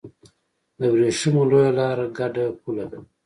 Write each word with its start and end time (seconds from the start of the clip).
د 0.79 0.81
ورېښمو 0.93 1.41
لویه 1.49 1.71
لار 1.77 1.99
ګډه 2.17 2.45
پوله 2.61 2.85
ده. 2.91 2.99